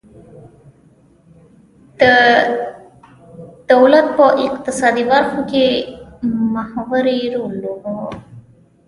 دولت 3.71 4.05
په 4.17 4.25
اقتصادي 4.45 5.03
برخو 5.11 5.39
کې 5.51 5.65
محوري 6.55 7.19
رول 7.33 7.53
لوباوه. 7.63 8.09